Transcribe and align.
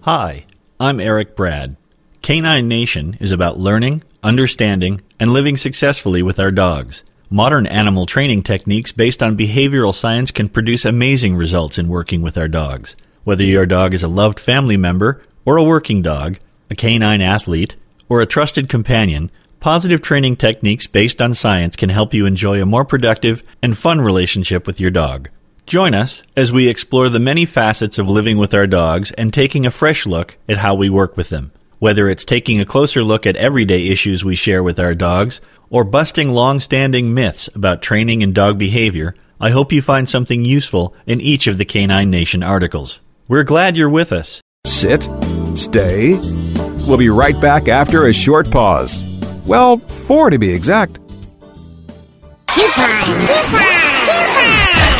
Hi, 0.00 0.46
I'm 0.80 0.98
Eric 0.98 1.36
Brad. 1.36 1.76
Canine 2.22 2.68
Nation 2.68 3.18
is 3.20 3.32
about 3.32 3.58
learning, 3.58 4.02
understanding, 4.22 5.00
and 5.18 5.32
living 5.32 5.56
successfully 5.56 6.22
with 6.22 6.38
our 6.38 6.50
dogs. 6.50 7.04
Modern 7.30 7.66
animal 7.66 8.06
training 8.06 8.42
techniques 8.42 8.92
based 8.92 9.22
on 9.22 9.36
behavioral 9.36 9.94
science 9.94 10.30
can 10.30 10.48
produce 10.48 10.84
amazing 10.84 11.34
results 11.34 11.78
in 11.78 11.88
working 11.88 12.22
with 12.22 12.36
our 12.36 12.48
dogs. 12.48 12.94
Whether 13.24 13.44
your 13.44 13.66
dog 13.66 13.94
is 13.94 14.02
a 14.02 14.08
loved 14.08 14.38
family 14.38 14.76
member, 14.76 15.22
or 15.44 15.56
a 15.56 15.64
working 15.64 16.02
dog, 16.02 16.38
a 16.70 16.74
canine 16.74 17.20
athlete, 17.20 17.76
or 18.08 18.20
a 18.20 18.26
trusted 18.26 18.68
companion, 18.68 19.30
positive 19.60 20.02
training 20.02 20.36
techniques 20.36 20.86
based 20.86 21.22
on 21.22 21.34
science 21.34 21.76
can 21.76 21.88
help 21.88 22.12
you 22.12 22.26
enjoy 22.26 22.60
a 22.60 22.66
more 22.66 22.84
productive 22.84 23.42
and 23.62 23.78
fun 23.78 24.00
relationship 24.00 24.66
with 24.66 24.80
your 24.80 24.90
dog. 24.90 25.28
Join 25.66 25.94
us 25.94 26.22
as 26.36 26.52
we 26.52 26.68
explore 26.68 27.08
the 27.08 27.20
many 27.20 27.46
facets 27.46 27.98
of 27.98 28.08
living 28.08 28.36
with 28.36 28.52
our 28.52 28.66
dogs 28.66 29.12
and 29.12 29.32
taking 29.32 29.64
a 29.64 29.70
fresh 29.70 30.04
look 30.04 30.36
at 30.48 30.58
how 30.58 30.74
we 30.74 30.90
work 30.90 31.16
with 31.16 31.28
them. 31.28 31.52
Whether 31.82 32.08
it's 32.08 32.24
taking 32.24 32.60
a 32.60 32.64
closer 32.64 33.02
look 33.02 33.26
at 33.26 33.34
everyday 33.34 33.88
issues 33.88 34.24
we 34.24 34.36
share 34.36 34.62
with 34.62 34.78
our 34.78 34.94
dogs 34.94 35.40
or 35.68 35.82
busting 35.82 36.30
long 36.30 36.60
standing 36.60 37.12
myths 37.12 37.48
about 37.56 37.82
training 37.82 38.22
and 38.22 38.32
dog 38.32 38.56
behavior, 38.56 39.16
I 39.40 39.50
hope 39.50 39.72
you 39.72 39.82
find 39.82 40.08
something 40.08 40.44
useful 40.44 40.94
in 41.06 41.20
each 41.20 41.48
of 41.48 41.58
the 41.58 41.64
Canine 41.64 42.08
Nation 42.08 42.44
articles. 42.44 43.00
We're 43.26 43.42
glad 43.42 43.76
you're 43.76 43.90
with 43.90 44.12
us. 44.12 44.40
Sit, 44.64 45.08
stay. 45.56 46.14
We'll 46.86 46.98
be 46.98 47.08
right 47.08 47.40
back 47.40 47.66
after 47.66 48.06
a 48.06 48.12
short 48.12 48.48
pause. 48.48 49.04
Well, 49.44 49.78
four 49.78 50.30
to 50.30 50.38
be 50.38 50.54
exact. 50.54 51.00
Pet 52.46 52.70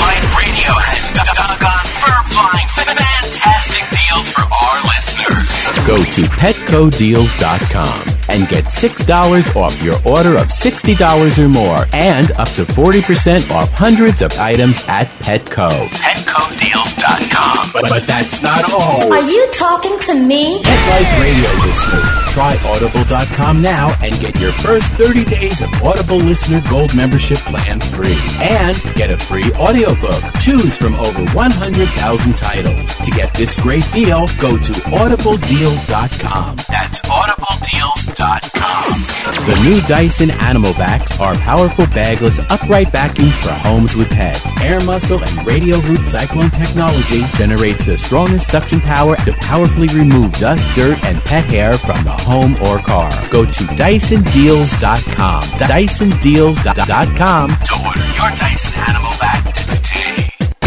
Life 0.03 0.37
Radio 0.37 0.73
has 0.83 1.13
doggone 1.15 1.87
fur-flying 2.03 2.67
fantastic 2.95 3.83
deals 3.91 4.31
for 4.33 4.43
our 4.43 4.83
listeners. 4.85 5.73
Go 5.87 5.97
to 5.98 6.23
petcodeals.com 6.39 8.09
and 8.29 8.48
get 8.48 8.65
$6 8.65 9.57
off 9.57 9.83
your 9.83 9.97
order 10.07 10.37
of 10.37 10.48
$60 10.48 11.39
or 11.39 11.48
more 11.48 11.87
and 11.93 12.31
up 12.33 12.48
to 12.51 12.65
40% 12.65 13.51
off 13.51 13.73
hundreds 13.73 14.23
of 14.23 14.33
items 14.39 14.85
at 14.89 15.09
Petco. 15.20 15.69
PetcoDeals.com. 15.69 17.70
But, 17.73 17.89
but 17.89 18.07
that's 18.07 18.42
not 18.42 18.70
all. 18.73 19.13
Are 19.13 19.23
you 19.23 19.48
talking 19.53 19.98
to 20.01 20.14
me? 20.14 20.61
Pet 20.63 20.89
Life 20.91 21.20
Radio 21.20 21.51
listeners, 21.67 22.05
try 22.33 22.57
audible.com 22.64 23.61
now 23.61 23.89
and 24.03 24.14
get 24.20 24.39
your 24.41 24.53
first 24.53 24.92
30 24.95 25.24
days 25.24 25.61
of 25.63 25.69
Audible 25.83 26.19
Listener 26.19 26.63
Gold 26.70 26.95
membership 26.95 27.39
plan 27.39 27.80
free. 27.80 28.17
And 28.41 28.80
get 28.95 29.11
a 29.11 29.19
free 29.19 29.51
audiobook. 29.55 30.23
Choose 30.41 30.77
from 30.77 30.95
over 30.95 31.24
100,000 31.35 32.36
titles. 32.36 32.82
To 33.05 33.11
get 33.11 33.33
this 33.35 33.57
great 33.57 33.85
deal, 33.93 34.27
go 34.41 34.57
to 34.57 34.73
audibledeals.com. 34.73 36.57
That's 36.69 37.01
AudibleDeals.com. 37.03 39.01
The 39.47 39.61
new 39.65 39.81
Dyson 39.87 40.31
Animal 40.31 40.73
Vacs 40.73 41.21
are 41.21 41.35
powerful 41.35 41.87
bagless 41.87 42.39
upright 42.51 42.89
vacuums 42.91 43.37
for 43.39 43.51
homes 43.51 43.95
with 43.97 44.11
pets. 44.11 44.45
Air 44.61 44.81
muscle 44.81 45.23
and 45.23 45.47
Radial 45.47 45.81
Root 45.83 46.05
Cyclone 46.05 46.51
technology 46.51 47.23
generates 47.37 47.85
the 47.85 47.97
strongest 47.98 48.51
suction 48.51 48.81
power 48.81 49.17
to 49.17 49.33
powerfully 49.35 49.89
remove 49.89 50.33
dust, 50.35 50.65
dirt, 50.75 51.03
and 51.05 51.23
pet 51.25 51.45
hair 51.45 51.73
from 51.75 52.03
the 52.05 52.13
home 52.13 52.55
or 52.67 52.79
car. 52.79 53.11
Go 53.31 53.45
to 53.45 53.65
DysonDeals.com. 53.65 55.42
DysonDeals.com. 55.42 57.48
To 57.48 57.87
order 57.87 58.07
your 58.15 58.31
Dyson 58.37 58.75
Animal. 58.89 59.11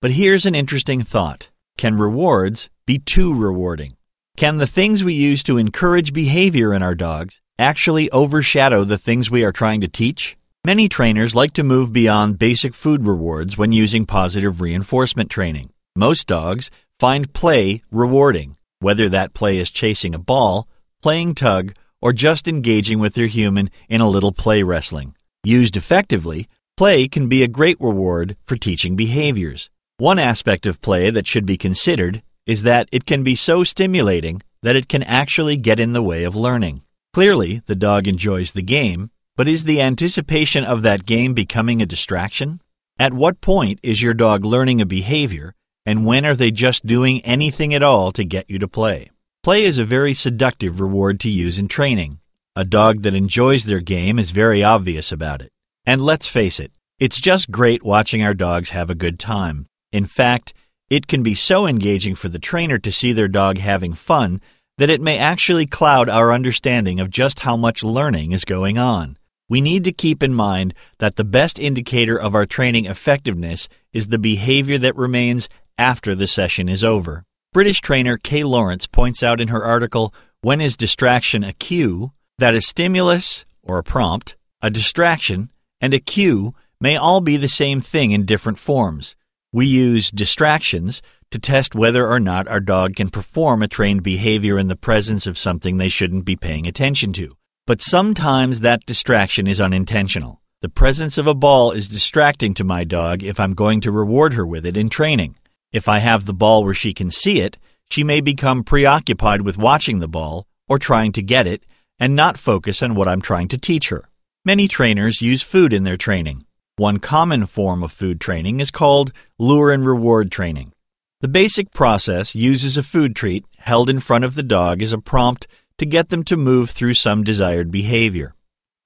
But 0.00 0.12
here's 0.12 0.46
an 0.46 0.54
interesting 0.54 1.02
thought 1.02 1.50
Can 1.76 1.98
rewards 1.98 2.70
be 2.86 3.00
too 3.00 3.34
rewarding? 3.34 3.97
Can 4.38 4.58
the 4.58 4.68
things 4.68 5.02
we 5.02 5.14
use 5.14 5.42
to 5.42 5.58
encourage 5.58 6.12
behavior 6.12 6.72
in 6.72 6.80
our 6.80 6.94
dogs 6.94 7.40
actually 7.58 8.08
overshadow 8.12 8.84
the 8.84 8.96
things 8.96 9.32
we 9.32 9.42
are 9.42 9.50
trying 9.50 9.80
to 9.80 9.88
teach? 9.88 10.36
Many 10.64 10.88
trainers 10.88 11.34
like 11.34 11.54
to 11.54 11.64
move 11.64 11.92
beyond 11.92 12.38
basic 12.38 12.72
food 12.72 13.04
rewards 13.04 13.58
when 13.58 13.72
using 13.72 14.06
positive 14.06 14.60
reinforcement 14.60 15.28
training. 15.28 15.70
Most 15.96 16.28
dogs 16.28 16.70
find 17.00 17.32
play 17.32 17.82
rewarding, 17.90 18.56
whether 18.78 19.08
that 19.08 19.34
play 19.34 19.58
is 19.58 19.72
chasing 19.72 20.14
a 20.14 20.20
ball, 20.20 20.68
playing 21.02 21.34
tug, 21.34 21.74
or 22.00 22.12
just 22.12 22.46
engaging 22.46 23.00
with 23.00 23.14
their 23.14 23.26
human 23.26 23.68
in 23.88 24.00
a 24.00 24.08
little 24.08 24.30
play 24.30 24.62
wrestling. 24.62 25.16
Used 25.42 25.76
effectively, 25.76 26.46
play 26.76 27.08
can 27.08 27.26
be 27.28 27.42
a 27.42 27.48
great 27.48 27.80
reward 27.80 28.36
for 28.44 28.56
teaching 28.56 28.94
behaviors. 28.94 29.68
One 29.96 30.20
aspect 30.20 30.64
of 30.64 30.80
play 30.80 31.10
that 31.10 31.26
should 31.26 31.44
be 31.44 31.56
considered 31.56 32.22
is 32.48 32.64
that 32.64 32.88
it 32.90 33.04
can 33.04 33.22
be 33.22 33.36
so 33.36 33.62
stimulating 33.62 34.42
that 34.62 34.74
it 34.74 34.88
can 34.88 35.02
actually 35.04 35.56
get 35.56 35.78
in 35.78 35.92
the 35.92 36.02
way 36.02 36.24
of 36.24 36.34
learning. 36.34 36.82
Clearly, 37.12 37.62
the 37.66 37.76
dog 37.76 38.08
enjoys 38.08 38.52
the 38.52 38.62
game, 38.62 39.10
but 39.36 39.46
is 39.46 39.64
the 39.64 39.80
anticipation 39.80 40.64
of 40.64 40.82
that 40.82 41.06
game 41.06 41.34
becoming 41.34 41.80
a 41.80 41.86
distraction? 41.86 42.60
At 42.98 43.12
what 43.12 43.42
point 43.42 43.78
is 43.82 44.02
your 44.02 44.14
dog 44.14 44.44
learning 44.44 44.80
a 44.80 44.86
behavior, 44.86 45.54
and 45.86 46.06
when 46.06 46.24
are 46.24 46.34
they 46.34 46.50
just 46.50 46.86
doing 46.86 47.20
anything 47.20 47.74
at 47.74 47.82
all 47.82 48.10
to 48.12 48.24
get 48.24 48.50
you 48.50 48.58
to 48.58 48.66
play? 48.66 49.10
Play 49.44 49.64
is 49.64 49.78
a 49.78 49.84
very 49.84 50.14
seductive 50.14 50.80
reward 50.80 51.20
to 51.20 51.30
use 51.30 51.58
in 51.58 51.68
training. 51.68 52.18
A 52.56 52.64
dog 52.64 53.02
that 53.02 53.14
enjoys 53.14 53.64
their 53.64 53.80
game 53.80 54.18
is 54.18 54.32
very 54.32 54.64
obvious 54.64 55.12
about 55.12 55.42
it. 55.42 55.52
And 55.86 56.02
let's 56.02 56.28
face 56.28 56.58
it, 56.58 56.72
it's 56.98 57.20
just 57.20 57.50
great 57.50 57.84
watching 57.84 58.22
our 58.22 58.34
dogs 58.34 58.70
have 58.70 58.90
a 58.90 58.96
good 58.96 59.18
time. 59.18 59.66
In 59.92 60.06
fact, 60.06 60.52
it 60.90 61.06
can 61.06 61.22
be 61.22 61.34
so 61.34 61.66
engaging 61.66 62.14
for 62.14 62.28
the 62.28 62.38
trainer 62.38 62.78
to 62.78 62.92
see 62.92 63.12
their 63.12 63.28
dog 63.28 63.58
having 63.58 63.92
fun 63.92 64.40
that 64.78 64.90
it 64.90 65.00
may 65.00 65.18
actually 65.18 65.66
cloud 65.66 66.08
our 66.08 66.32
understanding 66.32 67.00
of 67.00 67.10
just 67.10 67.40
how 67.40 67.56
much 67.56 67.82
learning 67.82 68.32
is 68.32 68.44
going 68.44 68.78
on. 68.78 69.16
We 69.48 69.60
need 69.60 69.84
to 69.84 69.92
keep 69.92 70.22
in 70.22 70.34
mind 70.34 70.74
that 70.98 71.16
the 71.16 71.24
best 71.24 71.58
indicator 71.58 72.18
of 72.18 72.34
our 72.34 72.46
training 72.46 72.86
effectiveness 72.86 73.68
is 73.92 74.08
the 74.08 74.18
behavior 74.18 74.78
that 74.78 74.96
remains 74.96 75.48
after 75.76 76.14
the 76.14 76.26
session 76.26 76.68
is 76.68 76.84
over. 76.84 77.24
British 77.52 77.80
trainer 77.80 78.18
Kay 78.18 78.44
Laurence 78.44 78.86
points 78.86 79.22
out 79.22 79.40
in 79.40 79.48
her 79.48 79.64
article, 79.64 80.14
When 80.42 80.60
is 80.60 80.76
Distraction 80.76 81.42
a 81.42 81.52
Cue? 81.52 82.12
that 82.38 82.54
a 82.54 82.60
stimulus, 82.60 83.44
or 83.62 83.78
a 83.78 83.82
prompt, 83.82 84.36
a 84.62 84.70
distraction, 84.70 85.50
and 85.80 85.92
a 85.92 85.98
cue 85.98 86.54
may 86.80 86.96
all 86.96 87.20
be 87.20 87.36
the 87.36 87.48
same 87.48 87.80
thing 87.80 88.12
in 88.12 88.24
different 88.24 88.58
forms. 88.58 89.16
We 89.52 89.66
use 89.66 90.10
distractions 90.10 91.00
to 91.30 91.38
test 91.38 91.74
whether 91.74 92.06
or 92.06 92.20
not 92.20 92.48
our 92.48 92.60
dog 92.60 92.96
can 92.96 93.08
perform 93.08 93.62
a 93.62 93.68
trained 93.68 94.02
behavior 94.02 94.58
in 94.58 94.68
the 94.68 94.76
presence 94.76 95.26
of 95.26 95.38
something 95.38 95.78
they 95.78 95.88
shouldn't 95.88 96.26
be 96.26 96.36
paying 96.36 96.66
attention 96.66 97.12
to. 97.14 97.34
But 97.66 97.80
sometimes 97.80 98.60
that 98.60 98.84
distraction 98.86 99.46
is 99.46 99.60
unintentional. 99.60 100.42
The 100.60 100.68
presence 100.68 101.18
of 101.18 101.26
a 101.26 101.34
ball 101.34 101.72
is 101.72 101.88
distracting 101.88 102.52
to 102.54 102.64
my 102.64 102.84
dog 102.84 103.22
if 103.22 103.38
I'm 103.38 103.54
going 103.54 103.80
to 103.82 103.92
reward 103.92 104.34
her 104.34 104.46
with 104.46 104.66
it 104.66 104.76
in 104.76 104.88
training. 104.88 105.36
If 105.72 105.88
I 105.88 105.98
have 105.98 106.24
the 106.24 106.34
ball 106.34 106.64
where 106.64 106.74
she 106.74 106.92
can 106.92 107.10
see 107.10 107.40
it, 107.40 107.56
she 107.90 108.04
may 108.04 108.20
become 108.20 108.64
preoccupied 108.64 109.42
with 109.42 109.56
watching 109.56 110.00
the 110.00 110.08
ball 110.08 110.46
or 110.68 110.78
trying 110.78 111.12
to 111.12 111.22
get 111.22 111.46
it 111.46 111.64
and 111.98 112.14
not 112.14 112.38
focus 112.38 112.82
on 112.82 112.94
what 112.94 113.08
I'm 113.08 113.22
trying 113.22 113.48
to 113.48 113.58
teach 113.58 113.88
her. 113.88 114.08
Many 114.44 114.68
trainers 114.68 115.22
use 115.22 115.42
food 115.42 115.72
in 115.72 115.84
their 115.84 115.96
training. 115.96 116.44
One 116.78 117.00
common 117.00 117.46
form 117.46 117.82
of 117.82 117.90
food 117.90 118.20
training 118.20 118.60
is 118.60 118.70
called 118.70 119.10
lure 119.36 119.72
and 119.72 119.84
reward 119.84 120.30
training. 120.30 120.72
The 121.20 121.26
basic 121.26 121.72
process 121.72 122.36
uses 122.36 122.78
a 122.78 122.84
food 122.84 123.16
treat 123.16 123.44
held 123.56 123.90
in 123.90 123.98
front 123.98 124.22
of 124.22 124.36
the 124.36 124.44
dog 124.44 124.80
as 124.80 124.92
a 124.92 124.98
prompt 124.98 125.48
to 125.78 125.84
get 125.84 126.10
them 126.10 126.22
to 126.22 126.36
move 126.36 126.70
through 126.70 126.94
some 126.94 127.24
desired 127.24 127.72
behavior. 127.72 128.32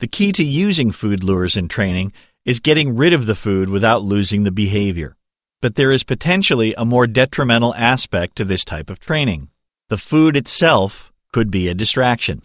The 0.01 0.07
key 0.07 0.33
to 0.33 0.43
using 0.43 0.91
food 0.91 1.23
lures 1.23 1.55
in 1.55 1.69
training 1.69 2.15
is 2.47 2.61
getting 2.61 2.97
rid 2.97 3.13
of 3.13 3.27
the 3.27 3.35
food 3.35 3.69
without 3.69 4.03
losing 4.03 4.45
the 4.45 4.51
behavior. 4.51 5.15
But 5.61 5.75
there 5.75 5.93
is 5.93 6.03
potentially 6.03 6.73
a 6.79 6.87
more 6.87 7.07
detrimental 7.07 7.75
aspect 7.75 8.37
to 8.37 8.47
this 8.47 8.65
type 8.65 8.89
of 8.89 9.01
training. 9.01 9.51
The 9.91 9.99
food 9.99 10.35
itself 10.35 11.13
could 11.31 11.51
be 11.51 11.69
a 11.69 11.75
distraction. 11.75 12.41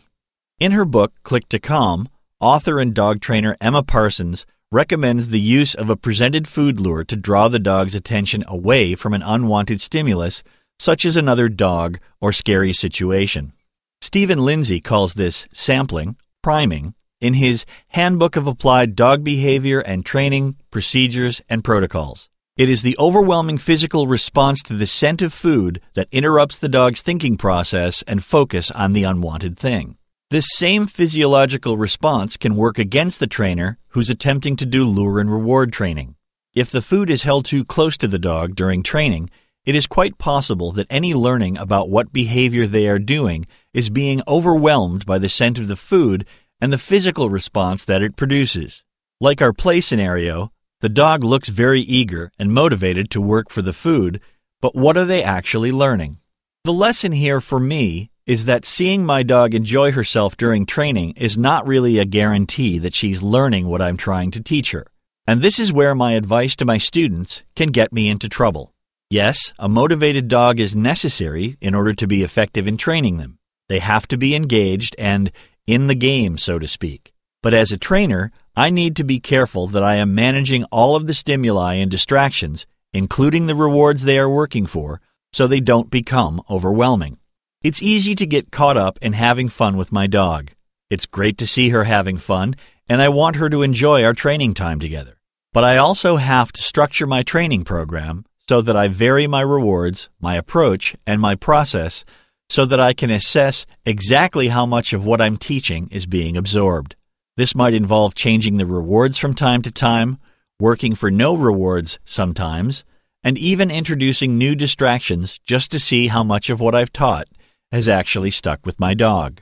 In 0.59 0.73
her 0.73 0.83
book, 0.83 1.13
Click 1.23 1.47
to 1.47 1.57
Calm, 1.57 2.09
author 2.41 2.81
and 2.81 2.93
dog 2.93 3.21
trainer 3.21 3.55
Emma 3.61 3.81
Parsons 3.81 4.45
recommends 4.71 5.29
the 5.29 5.39
use 5.39 5.73
of 5.73 5.89
a 5.89 5.95
presented 5.95 6.47
food 6.47 6.79
lure 6.79 7.03
to 7.05 7.15
draw 7.15 7.47
the 7.47 7.59
dog's 7.59 7.95
attention 7.95 8.43
away 8.47 8.95
from 8.95 9.13
an 9.13 9.21
unwanted 9.21 9.79
stimulus, 9.79 10.43
such 10.79 11.05
as 11.05 11.15
another 11.15 11.47
dog 11.47 11.99
or 12.19 12.33
scary 12.33 12.73
situation. 12.73 13.53
Steven 14.01 14.39
Lindsay 14.39 14.81
calls 14.81 15.13
this 15.13 15.47
sampling, 15.53 16.17
priming, 16.43 16.93
in 17.21 17.33
his 17.33 17.65
Handbook 17.89 18.35
of 18.35 18.45
Applied 18.45 18.95
Dog 18.95 19.23
Behavior 19.23 19.79
and 19.79 20.05
Training, 20.05 20.57
Procedures, 20.69 21.41
and 21.49 21.63
Protocols. 21.63 22.29
It 22.57 22.69
is 22.69 22.83
the 22.83 22.97
overwhelming 22.99 23.57
physical 23.57 24.07
response 24.07 24.61
to 24.63 24.73
the 24.73 24.87
scent 24.87 25.21
of 25.21 25.33
food 25.33 25.79
that 25.93 26.09
interrupts 26.11 26.57
the 26.57 26.69
dog's 26.69 27.01
thinking 27.01 27.37
process 27.37 28.03
and 28.07 28.23
focus 28.23 28.69
on 28.71 28.93
the 28.93 29.03
unwanted 29.03 29.57
thing. 29.57 29.96
This 30.29 30.47
same 30.51 30.87
physiological 30.87 31.77
response 31.77 32.35
can 32.35 32.57
work 32.57 32.77
against 32.77 33.21
the 33.21 33.27
trainer 33.27 33.77
who's 33.89 34.09
attempting 34.09 34.57
to 34.57 34.65
do 34.65 34.83
lure 34.83 35.21
and 35.21 35.31
reward 35.31 35.71
training. 35.71 36.15
If 36.53 36.69
the 36.69 36.81
food 36.81 37.09
is 37.09 37.23
held 37.23 37.45
too 37.45 37.63
close 37.63 37.95
to 37.95 38.09
the 38.09 38.19
dog 38.19 38.53
during 38.53 38.83
training, 38.83 39.29
it 39.65 39.73
is 39.73 39.87
quite 39.87 40.17
possible 40.17 40.73
that 40.73 40.87
any 40.89 41.13
learning 41.13 41.57
about 41.57 41.89
what 41.89 42.11
behavior 42.11 42.67
they 42.67 42.89
are 42.89 42.99
doing 42.99 43.47
is 43.73 43.89
being 43.89 44.21
overwhelmed 44.27 45.05
by 45.05 45.17
the 45.17 45.29
scent 45.29 45.59
of 45.59 45.69
the 45.69 45.77
food 45.77 46.25
and 46.59 46.73
the 46.73 46.77
physical 46.77 47.29
response 47.29 47.85
that 47.85 48.01
it 48.01 48.17
produces. 48.17 48.83
Like 49.21 49.41
our 49.41 49.53
play 49.53 49.79
scenario, 49.79 50.51
the 50.81 50.89
dog 50.89 51.23
looks 51.23 51.47
very 51.47 51.79
eager 51.81 52.33
and 52.37 52.53
motivated 52.53 53.09
to 53.11 53.21
work 53.21 53.49
for 53.49 53.61
the 53.61 53.71
food, 53.71 54.19
but 54.59 54.75
what 54.75 54.97
are 54.97 55.05
they 55.05 55.23
actually 55.23 55.71
learning? 55.71 56.17
The 56.65 56.73
lesson 56.73 57.13
here 57.13 57.39
for 57.39 57.61
me 57.61 58.11
is 58.27 58.45
that 58.45 58.65
seeing 58.65 59.05
my 59.05 59.23
dog 59.23 59.53
enjoy 59.53 59.93
herself 59.93 60.35
during 60.35 60.65
training 60.65 61.13
is 61.15 61.37
not 61.37 61.65
really 61.65 61.97
a 61.97 62.05
guarantee 62.05 62.77
that 62.77 62.93
she's 62.93 63.23
learning 63.23 63.67
what 63.67 63.81
I'm 63.81 63.95
trying 63.95 64.31
to 64.31 64.43
teach 64.43 64.71
her. 64.71 64.85
And 65.25 65.41
this 65.41 65.59
is 65.59 65.71
where 65.71 65.95
my 65.95 66.13
advice 66.13 66.55
to 66.57 66.65
my 66.65 66.77
students 66.77 67.43
can 67.55 67.69
get 67.69 67.93
me 67.93 68.09
into 68.09 68.27
trouble. 68.27 68.73
Yes, 69.09 69.53
a 69.57 69.69
motivated 69.69 70.27
dog 70.27 70.59
is 70.59 70.75
necessary 70.75 71.55
in 71.61 71.73
order 71.73 71.93
to 71.93 72.07
be 72.07 72.23
effective 72.23 72.67
in 72.67 72.75
training 72.75 73.17
them. 73.17 73.39
They 73.69 73.79
have 73.79 74.05
to 74.09 74.17
be 74.17 74.35
engaged 74.35 74.93
and 74.99 75.31
in 75.65 75.87
the 75.87 75.95
game, 75.95 76.37
so 76.37 76.59
to 76.59 76.67
speak. 76.67 77.13
But 77.41 77.53
as 77.53 77.71
a 77.71 77.77
trainer, 77.77 78.31
I 78.57 78.69
need 78.69 78.97
to 78.97 79.05
be 79.05 79.21
careful 79.21 79.67
that 79.67 79.83
I 79.83 79.95
am 79.95 80.15
managing 80.15 80.65
all 80.65 80.97
of 80.97 81.07
the 81.07 81.13
stimuli 81.13 81.75
and 81.75 81.89
distractions, 81.89 82.67
including 82.91 83.47
the 83.47 83.55
rewards 83.55 84.03
they 84.03 84.19
are 84.19 84.29
working 84.29 84.65
for, 84.65 84.99
so 85.31 85.47
they 85.47 85.61
don't 85.61 85.89
become 85.89 86.41
overwhelming. 86.49 87.19
It's 87.67 87.81
easy 87.81 88.15
to 88.15 88.25
get 88.25 88.49
caught 88.49 88.77
up 88.77 88.97
in 89.01 89.11
having 89.11 89.49
fun 89.49 89.75
with 89.75 89.91
my 89.91 90.07
dog. 90.07 90.51
It's 90.89 91.05
great 91.05 91.37
to 91.39 91.45
see 91.45 91.67
her 91.71 91.83
having 91.83 92.15
fun, 92.15 92.55
and 92.87 93.01
I 93.01 93.09
want 93.09 93.35
her 93.35 93.49
to 93.49 93.61
enjoy 93.61 94.05
our 94.05 94.13
training 94.13 94.53
time 94.53 94.79
together. 94.79 95.17
But 95.51 95.65
I 95.65 95.75
also 95.75 96.15
have 96.15 96.53
to 96.53 96.61
structure 96.61 97.05
my 97.05 97.23
training 97.23 97.65
program 97.65 98.23
so 98.47 98.61
that 98.61 98.77
I 98.77 98.87
vary 98.87 99.27
my 99.27 99.41
rewards, 99.41 100.09
my 100.21 100.37
approach, 100.37 100.95
and 101.05 101.19
my 101.19 101.35
process 101.35 102.05
so 102.49 102.63
that 102.63 102.79
I 102.79 102.93
can 102.93 103.11
assess 103.11 103.65
exactly 103.85 104.47
how 104.47 104.65
much 104.65 104.93
of 104.93 105.03
what 105.03 105.19
I'm 105.19 105.35
teaching 105.35 105.89
is 105.91 106.05
being 106.05 106.37
absorbed. 106.37 106.95
This 107.35 107.53
might 107.53 107.73
involve 107.73 108.15
changing 108.15 108.55
the 108.55 108.65
rewards 108.65 109.17
from 109.17 109.33
time 109.33 109.61
to 109.63 109.71
time, 109.73 110.19
working 110.57 110.95
for 110.95 111.11
no 111.11 111.35
rewards 111.35 111.99
sometimes, 112.05 112.85
and 113.25 113.37
even 113.37 113.69
introducing 113.69 114.37
new 114.37 114.55
distractions 114.55 115.37
just 115.39 115.69
to 115.71 115.79
see 115.81 116.07
how 116.07 116.23
much 116.23 116.49
of 116.49 116.61
what 116.61 116.73
I've 116.73 116.93
taught 116.93 117.27
has 117.71 117.89
actually 117.89 118.31
stuck 118.31 118.65
with 118.65 118.79
my 118.79 118.93
dog. 118.93 119.41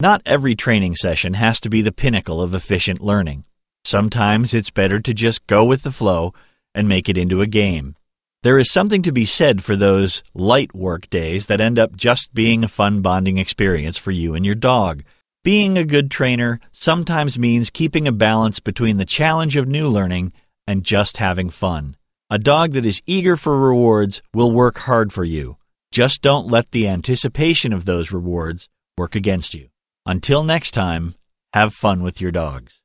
Not 0.00 0.22
every 0.24 0.54
training 0.54 0.96
session 0.96 1.34
has 1.34 1.60
to 1.60 1.70
be 1.70 1.82
the 1.82 1.92
pinnacle 1.92 2.40
of 2.40 2.54
efficient 2.54 3.00
learning. 3.00 3.44
Sometimes 3.84 4.54
it's 4.54 4.70
better 4.70 5.00
to 5.00 5.14
just 5.14 5.46
go 5.46 5.64
with 5.64 5.82
the 5.82 5.92
flow 5.92 6.32
and 6.74 6.88
make 6.88 7.08
it 7.08 7.18
into 7.18 7.42
a 7.42 7.46
game. 7.46 7.96
There 8.42 8.58
is 8.58 8.72
something 8.72 9.02
to 9.02 9.12
be 9.12 9.26
said 9.26 9.62
for 9.62 9.76
those 9.76 10.22
light 10.32 10.74
work 10.74 11.10
days 11.10 11.46
that 11.46 11.60
end 11.60 11.78
up 11.78 11.94
just 11.94 12.32
being 12.32 12.64
a 12.64 12.68
fun 12.68 13.02
bonding 13.02 13.36
experience 13.36 13.98
for 13.98 14.10
you 14.10 14.34
and 14.34 14.46
your 14.46 14.54
dog. 14.54 15.02
Being 15.44 15.76
a 15.76 15.84
good 15.84 16.10
trainer 16.10 16.60
sometimes 16.72 17.38
means 17.38 17.68
keeping 17.68 18.08
a 18.08 18.12
balance 18.12 18.58
between 18.58 18.96
the 18.96 19.04
challenge 19.04 19.56
of 19.56 19.68
new 19.68 19.88
learning 19.88 20.32
and 20.66 20.84
just 20.84 21.18
having 21.18 21.50
fun. 21.50 21.96
A 22.30 22.38
dog 22.38 22.72
that 22.72 22.86
is 22.86 23.02
eager 23.06 23.36
for 23.36 23.58
rewards 23.58 24.22
will 24.32 24.52
work 24.52 24.78
hard 24.78 25.12
for 25.12 25.24
you. 25.24 25.56
Just 25.92 26.22
don't 26.22 26.46
let 26.46 26.70
the 26.70 26.86
anticipation 26.86 27.72
of 27.72 27.84
those 27.84 28.12
rewards 28.12 28.68
work 28.96 29.16
against 29.16 29.54
you. 29.54 29.70
Until 30.06 30.44
next 30.44 30.70
time, 30.70 31.16
have 31.52 31.74
fun 31.74 32.04
with 32.04 32.20
your 32.20 32.30
dogs. 32.30 32.84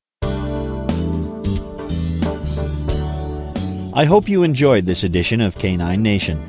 I 3.93 4.05
hope 4.05 4.27
you 4.27 4.41
enjoyed 4.41 4.87
this 4.87 5.03
edition 5.03 5.39
of 5.39 5.59
Canine 5.59 6.01
Nation. 6.01 6.41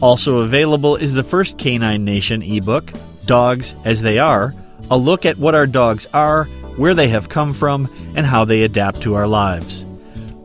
Also 0.00 0.38
available 0.38 0.94
is 0.94 1.14
the 1.14 1.24
first 1.24 1.58
Canine 1.58 2.04
Nation 2.04 2.40
ebook, 2.40 2.92
Dogs 3.26 3.74
as 3.84 4.00
They 4.00 4.20
Are, 4.20 4.54
a 4.92 4.96
look 4.96 5.26
at 5.26 5.38
what 5.38 5.56
our 5.56 5.66
dogs 5.66 6.06
are, 6.12 6.44
where 6.76 6.94
they 6.94 7.08
have 7.08 7.28
come 7.28 7.52
from, 7.52 7.90
and 8.14 8.26
how 8.26 8.44
they 8.44 8.62
adapt 8.62 9.00
to 9.00 9.14
our 9.14 9.26
lives. 9.26 9.83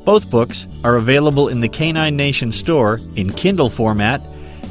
Both 0.05 0.29
books 0.29 0.67
are 0.83 0.95
available 0.95 1.47
in 1.47 1.59
the 1.59 1.69
Canine 1.69 2.15
Nation 2.15 2.51
store 2.51 2.99
in 3.15 3.33
Kindle 3.33 3.69
format, 3.69 4.21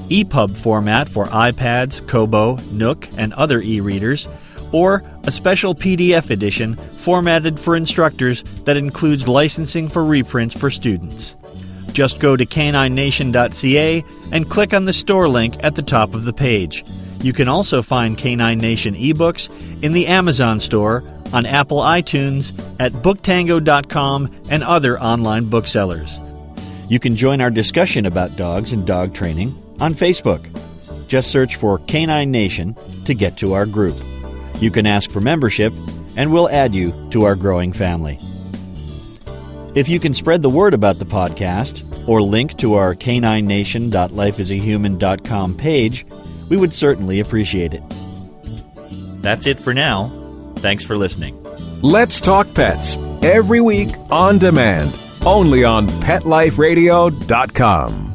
EPUB 0.08 0.56
format 0.56 1.08
for 1.08 1.26
iPads, 1.26 2.06
Kobo, 2.06 2.56
Nook, 2.70 3.08
and 3.16 3.32
other 3.34 3.60
e 3.60 3.80
readers, 3.80 4.26
or 4.72 5.02
a 5.24 5.30
special 5.30 5.74
PDF 5.74 6.30
edition 6.30 6.76
formatted 6.98 7.58
for 7.58 7.76
instructors 7.76 8.42
that 8.64 8.76
includes 8.76 9.28
licensing 9.28 9.88
for 9.88 10.04
reprints 10.04 10.56
for 10.56 10.70
students. 10.70 11.36
Just 11.92 12.20
go 12.20 12.36
to 12.36 12.46
caninenation.ca 12.46 14.04
and 14.32 14.50
click 14.50 14.74
on 14.74 14.84
the 14.84 14.92
store 14.92 15.28
link 15.28 15.56
at 15.60 15.74
the 15.74 15.82
top 15.82 16.14
of 16.14 16.24
the 16.24 16.32
page. 16.32 16.84
You 17.20 17.32
can 17.32 17.48
also 17.48 17.82
find 17.82 18.16
Canine 18.16 18.58
Nation 18.58 18.94
ebooks 18.94 19.50
in 19.82 19.92
the 19.92 20.06
Amazon 20.06 20.60
store, 20.60 21.02
on 21.32 21.46
Apple 21.46 21.78
iTunes, 21.78 22.52
at 22.78 22.92
booktango.com, 22.92 24.34
and 24.48 24.62
other 24.62 25.00
online 25.00 25.46
booksellers. 25.46 26.20
You 26.88 26.98
can 26.98 27.16
join 27.16 27.40
our 27.40 27.50
discussion 27.50 28.06
about 28.06 28.36
dogs 28.36 28.72
and 28.72 28.86
dog 28.86 29.14
training 29.14 29.60
on 29.80 29.94
Facebook. 29.94 30.48
Just 31.06 31.30
search 31.30 31.56
for 31.56 31.78
Canine 31.80 32.30
Nation 32.30 32.76
to 33.04 33.14
get 33.14 33.36
to 33.38 33.54
our 33.54 33.66
group. 33.66 34.02
You 34.60 34.70
can 34.70 34.86
ask 34.86 35.10
for 35.10 35.20
membership, 35.20 35.72
and 36.16 36.32
we'll 36.32 36.48
add 36.48 36.74
you 36.74 37.08
to 37.10 37.24
our 37.24 37.34
growing 37.34 37.72
family. 37.72 38.18
If 39.74 39.88
you 39.88 39.98
can 40.00 40.14
spread 40.14 40.42
the 40.42 40.50
word 40.50 40.74
about 40.74 40.98
the 40.98 41.06
podcast 41.06 41.84
or 42.08 42.22
link 42.22 42.56
to 42.58 42.74
our 42.74 42.94
caninenation.lifeasahuman.com 42.94 45.56
page, 45.56 46.06
we 46.48 46.56
would 46.56 46.74
certainly 46.74 47.20
appreciate 47.20 47.74
it. 47.74 47.82
That's 49.22 49.46
it 49.46 49.60
for 49.60 49.74
now. 49.74 50.10
Thanks 50.58 50.84
for 50.84 50.96
listening. 50.96 51.42
Let's 51.82 52.20
Talk 52.20 52.54
Pets 52.54 52.96
every 53.22 53.60
week 53.60 53.90
on 54.10 54.38
demand, 54.38 54.96
only 55.24 55.62
on 55.64 55.88
PetLifeRadio.com. 55.88 58.07